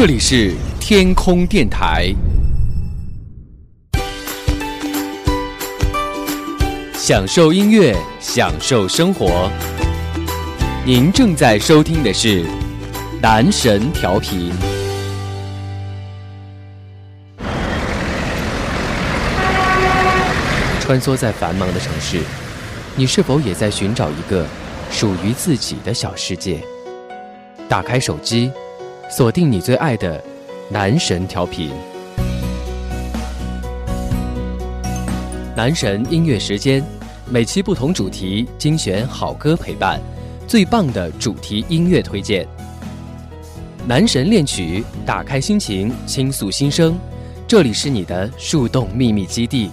[0.00, 2.10] 这里是天空电台，
[6.94, 9.50] 享受音乐，享受生活。
[10.86, 12.46] 您正在收听的是
[13.20, 14.50] 男神调频。
[20.80, 22.22] 穿梭在繁忙的城市，
[22.96, 24.46] 你是否也在寻找一个
[24.90, 26.58] 属于自己的小世界？
[27.68, 28.50] 打开手机。
[29.10, 30.22] 锁定你最爱的
[30.70, 31.72] 男神调频，
[35.56, 36.80] 男神音乐时间，
[37.28, 40.00] 每期不同主题精选好歌陪伴，
[40.46, 42.46] 最棒的主题音乐推荐。
[43.84, 46.96] 男神恋曲，打开心情，倾诉心声，
[47.48, 49.72] 这里是你的树洞秘密基地。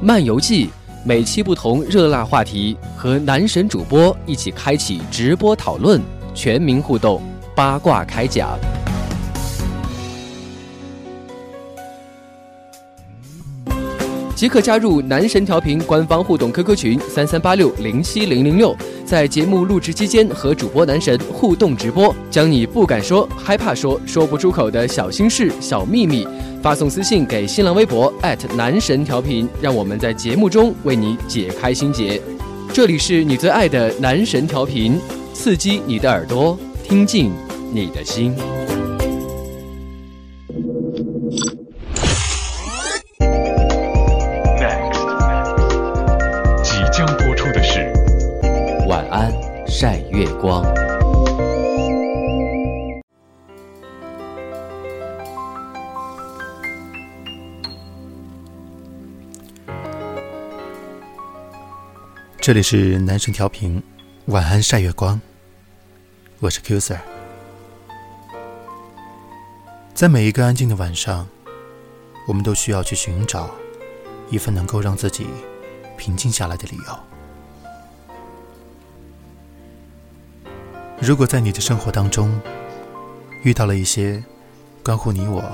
[0.00, 0.70] 漫游记，
[1.04, 6.02] 每期不同热辣话题，和男神主播一起开启直播讨论，
[6.34, 7.22] 全民互动。
[7.54, 8.58] 八卦开讲，
[14.34, 26.26] 即刻加入男神调频官方互动 QQ 群三三八六零七零零六，在节目录制期间和主播男神互动直播，将你不敢说、害怕说、说不出口的小心事、小秘密
[26.62, 28.12] 发送私信给新浪微博
[28.56, 32.20] 男神调频，让我们在节目中为你解开心结。
[32.72, 34.98] 这里是你最爱的男神调频，
[35.34, 36.58] 刺激你的耳朵。
[36.92, 37.32] 听进
[37.72, 38.36] 你的心。
[44.60, 45.00] Next，
[46.62, 47.78] 即将播出的是
[48.86, 49.32] 《晚安
[49.66, 50.62] 晒月光》。
[62.38, 63.78] 这里是男神调频，
[64.26, 65.16] 《晚安晒月光》。
[66.42, 66.98] 我是 Q Sir，
[69.94, 71.28] 在每一个安静的晚上，
[72.26, 73.48] 我们都需要去寻找
[74.28, 75.28] 一份能够让自己
[75.96, 76.98] 平静下来的理由。
[81.00, 82.40] 如果在你的生活当中
[83.44, 84.20] 遇到了一些
[84.82, 85.44] 关乎你我、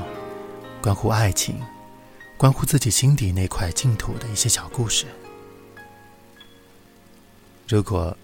[0.81, 1.61] 关乎爱情、
[2.39, 5.05] 关乎自己心底那块净土的一些小故事，
[7.69, 8.17] 如果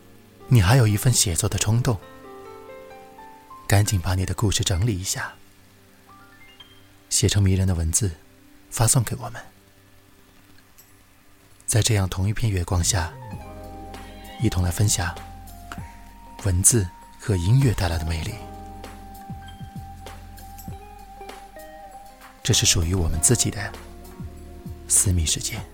[0.49, 2.01] 你还有一份写作的冲动，
[3.67, 5.33] 赶紧把你的故事整理一下，
[7.11, 8.11] 写成迷人的文字，
[8.71, 9.43] 发送给我们。
[11.67, 13.13] 在这样同一片月光下，
[14.41, 15.13] 一同来分享
[16.45, 16.87] 文字
[17.19, 18.35] 和音乐带来的魅力。
[22.43, 23.73] 这是属于我们自己的
[24.87, 25.74] 私密时间。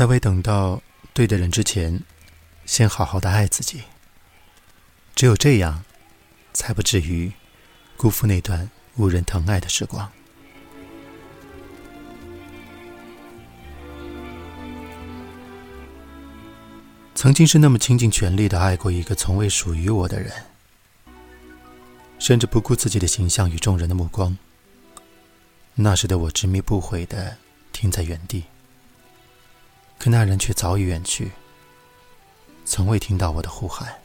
[0.00, 0.80] 在未等到
[1.12, 2.00] 对的人之前，
[2.64, 3.82] 先好好的爱自己。
[5.14, 5.84] 只有这样，
[6.54, 7.30] 才不至于
[7.98, 10.10] 辜负那段无人疼爱的时光。
[17.14, 20.32] 曾经是那么倾尽全力的爱过一个从未属于我的人，
[22.18, 24.38] 甚至不顾自己的形象与众人的目光。
[25.74, 27.36] 那时的我执迷不悔的
[27.70, 28.44] 停在原地。
[30.00, 31.30] 可那人却早已远去，
[32.64, 34.00] 从未听到我的呼喊，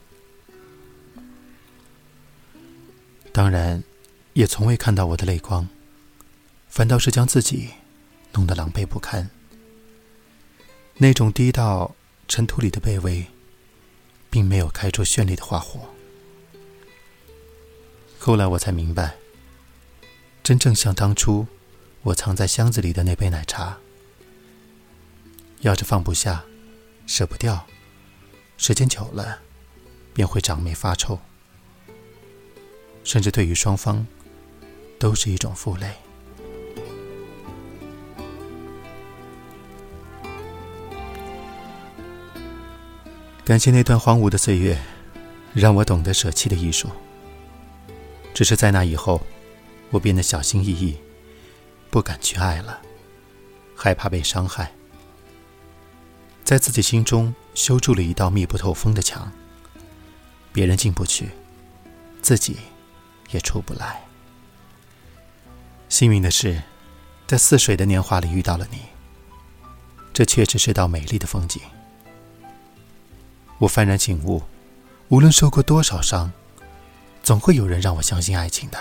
[3.31, 3.81] 当然，
[4.33, 5.69] 也从未看到我的泪光，
[6.67, 7.69] 反倒是将自己
[8.33, 9.29] 弄得狼狈不堪。
[10.97, 11.95] 那种低到
[12.27, 13.27] 尘土里的卑微，
[14.29, 15.79] 并没有开出绚丽的花火。
[18.19, 19.15] 后来我才明白，
[20.43, 21.47] 真正像当初
[22.01, 23.77] 我藏在箱子里的那杯奶茶。
[25.61, 26.43] 要是放不下，
[27.07, 27.65] 舍不掉，
[28.57, 29.39] 时间久了，
[30.13, 31.19] 便会长霉发臭，
[33.03, 34.05] 甚至对于双方，
[34.99, 35.91] 都是一种负累。
[43.43, 44.79] 感谢那段荒芜的岁月，
[45.53, 46.89] 让我懂得舍弃的艺术。
[48.33, 49.21] 只是在那以后，
[49.91, 50.97] 我变得小心翼翼，
[51.89, 52.81] 不敢去爱了，
[53.75, 54.71] 害怕被伤害。
[56.45, 59.31] 在自己心中修筑了一道密不透风的墙，
[60.53, 61.31] 别人进不去，
[62.21, 62.57] 自己
[63.31, 63.99] 也出不来。
[65.89, 66.61] 幸运的是，
[67.25, 68.77] 在似水的年华里遇到了你，
[70.13, 71.59] 这确实是道美丽的风景。
[73.57, 74.43] 我幡然醒悟，
[75.07, 76.31] 无论受过多少伤，
[77.23, 78.77] 总会有人让我相信爱情的。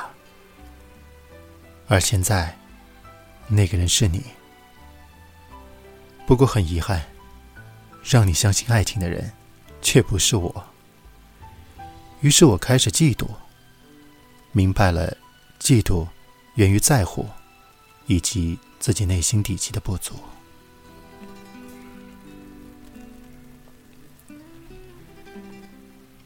[1.89, 2.59] 而现在，
[3.49, 4.23] 那个人是你。
[6.27, 7.03] 不过很遗憾，
[8.05, 9.33] 让你相信爱情的人，
[9.81, 10.65] 却不是我。
[12.21, 13.27] 于是我开始嫉妒，
[14.53, 15.17] 明白了，
[15.59, 16.07] 嫉妒
[16.55, 17.27] 源于在乎，
[18.07, 20.15] 以及自己内心底气的不足。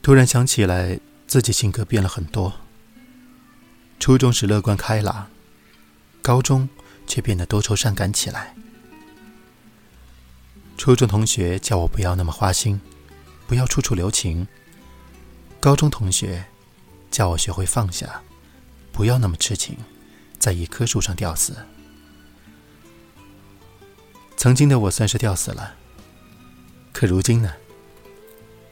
[0.02, 2.52] 突然想起来，自己性格变了很多。
[4.00, 5.28] 初中时乐观开朗，
[6.22, 6.68] 高中
[7.06, 8.54] 却变得多愁善感起来。
[10.78, 12.80] 初中同学叫我不要那么花心，
[13.48, 14.46] 不要处处留情。
[15.58, 16.46] 高中同学
[17.10, 18.22] 叫我学会放下，
[18.92, 19.76] 不要那么痴情，
[20.38, 21.56] 在一棵树上吊死。
[24.36, 25.74] 曾经的我算是吊死了，
[26.92, 27.52] 可如今呢？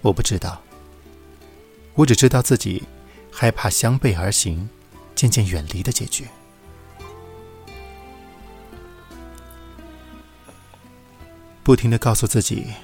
[0.01, 0.63] 我不知道。
[1.95, 2.85] 我只知道自己
[3.33, 4.69] 害怕相背而行，
[5.17, 6.29] 渐渐远离的结局。
[11.67, 12.75] 不停的告诉自己，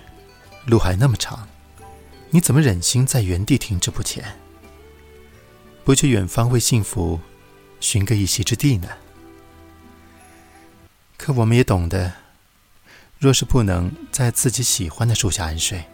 [0.67, 1.49] 路还那么长。
[2.31, 4.40] 你怎么忍心在原地停滞不前？
[5.84, 7.20] 不去远方为幸福
[7.79, 8.88] 寻个一席之地呢？
[11.17, 12.12] 可我们也懂得，
[13.20, 15.84] 若是不能在自己喜欢的树下安睡，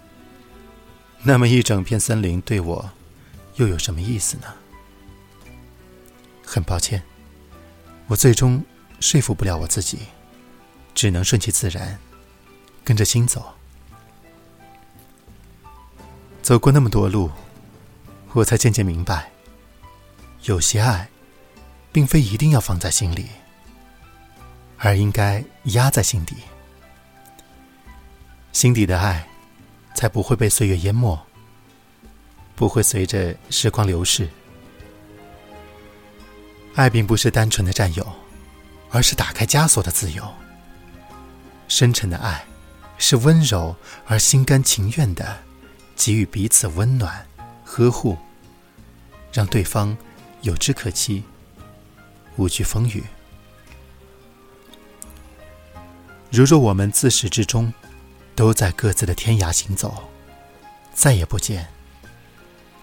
[1.22, 2.90] 那么一整片森林对我
[3.56, 4.46] 又有什么意思呢？
[6.42, 7.02] 很抱歉，
[8.06, 8.64] 我最终
[8.98, 9.98] 说服不了我自己，
[10.94, 12.00] 只能顺其自然，
[12.88, 13.54] 跟着心走。
[16.40, 17.30] 走过那么多路，
[18.32, 19.30] 我才渐渐明白，
[20.44, 21.06] 有些爱，
[21.92, 23.28] 并非一定要放在心里，
[24.78, 26.34] 而应该压在心底。
[28.52, 29.28] 心底的爱，
[29.94, 31.20] 才不会被岁月淹没，
[32.56, 34.26] 不会随着时光流逝。
[36.74, 38.06] 爱并不是单纯的占有，
[38.88, 40.26] 而是打开枷锁的自由。
[41.68, 42.42] 深沉的爱，
[42.98, 43.74] 是温柔
[44.06, 45.38] 而心甘情愿的。
[45.96, 47.26] 给予彼此温暖、
[47.64, 48.16] 呵护，
[49.32, 49.98] 让对方
[50.42, 51.24] 有枝可栖，
[52.36, 53.02] 无惧风雨。
[56.30, 57.74] 如若我们自始至终
[58.36, 60.08] 都在各自的天涯行走，
[60.94, 61.66] 再也不见，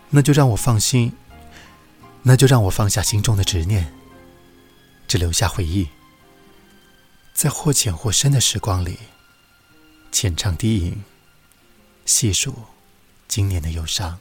[0.09, 1.13] 那就让我放心，
[2.21, 3.93] 那就让我放下心中的执念，
[5.07, 5.87] 只留下回忆，
[7.33, 8.99] 在或浅或深的时光里，
[10.17, 11.03] 浅唱低吟，
[12.05, 12.55] 细数。
[13.27, 14.17] 今年的忧伤。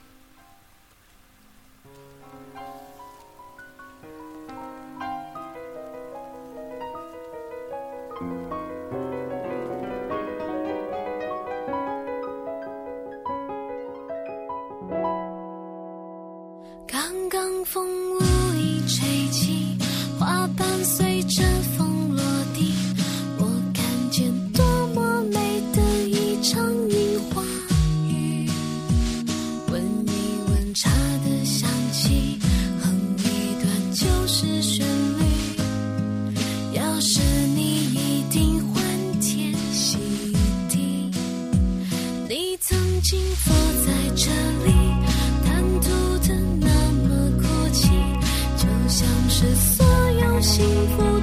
[50.45, 51.14] 幸福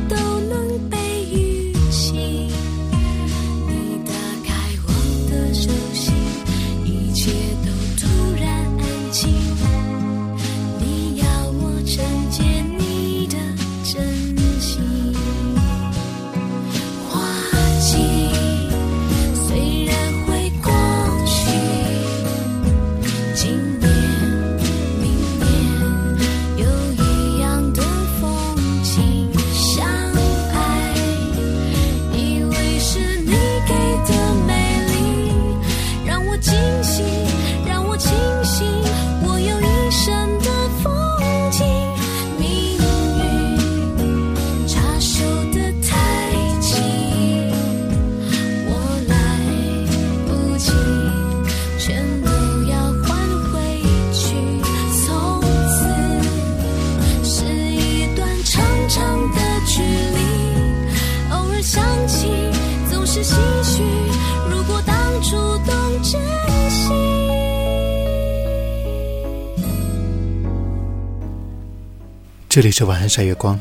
[72.52, 73.58] 这里是晚安晒月光，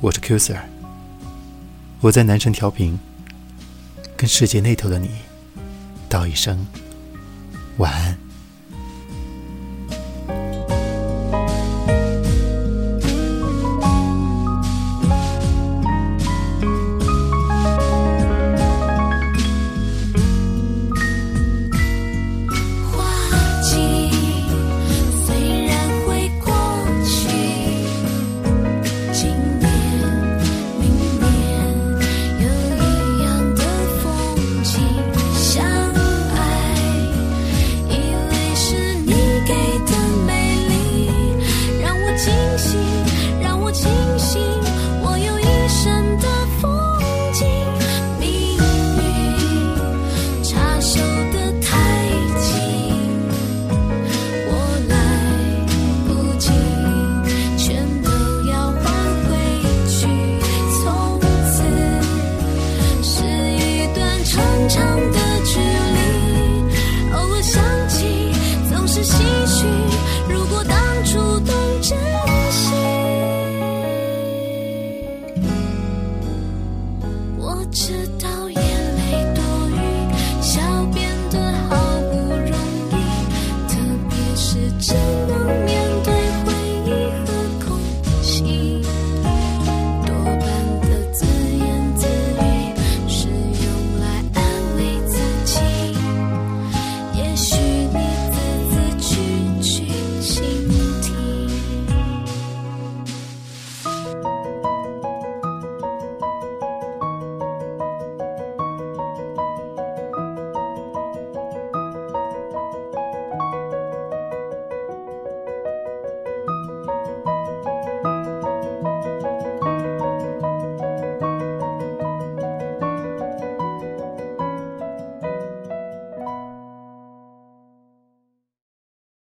[0.00, 0.58] 我是 Q Sir，
[2.00, 2.98] 我在男神调频，
[4.16, 5.10] 跟世界那头的你
[6.08, 6.66] 道一声
[7.76, 8.18] 晚安。
[43.70, 44.07] 让我